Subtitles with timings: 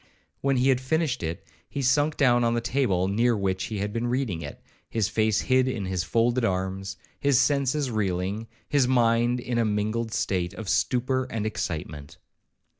[0.39, 3.93] When he had finished it, he sunk down on the table near which he had
[3.93, 9.39] been reading it, his face hid in his folded arms, his senses reeling, his mind
[9.39, 12.17] in a mingled state of stupor and excitement.